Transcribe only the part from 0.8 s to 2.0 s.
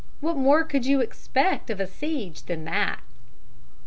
you expect of a